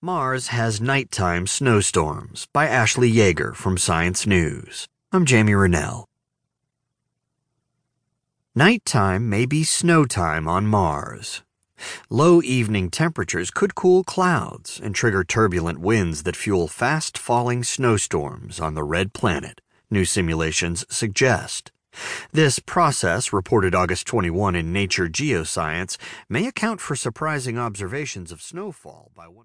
Mars 0.00 0.46
has 0.48 0.80
nighttime 0.80 1.44
snowstorms 1.44 2.46
by 2.52 2.68
Ashley 2.68 3.10
Yeager 3.12 3.52
from 3.52 3.76
Science 3.76 4.28
News. 4.28 4.86
I'm 5.10 5.26
Jamie 5.26 5.54
Renell. 5.54 6.04
Nighttime 8.54 9.28
may 9.28 9.44
be 9.44 9.64
snow 9.64 10.04
time 10.04 10.46
on 10.46 10.68
Mars. 10.68 11.42
Low 12.08 12.40
evening 12.42 12.90
temperatures 12.90 13.50
could 13.50 13.74
cool 13.74 14.04
clouds 14.04 14.80
and 14.80 14.94
trigger 14.94 15.24
turbulent 15.24 15.80
winds 15.80 16.22
that 16.22 16.36
fuel 16.36 16.68
fast 16.68 17.18
falling 17.18 17.64
snowstorms 17.64 18.60
on 18.60 18.74
the 18.74 18.84
red 18.84 19.12
planet, 19.12 19.60
new 19.90 20.04
simulations 20.04 20.84
suggest. 20.88 21.72
This 22.30 22.60
process, 22.60 23.32
reported 23.32 23.74
August 23.74 24.06
21 24.06 24.54
in 24.54 24.72
Nature 24.72 25.08
Geoscience, 25.08 25.96
may 26.28 26.46
account 26.46 26.80
for 26.80 26.94
surprising 26.94 27.58
observations 27.58 28.30
of 28.30 28.40
snowfall 28.40 29.10
by 29.16 29.26
one. 29.26 29.36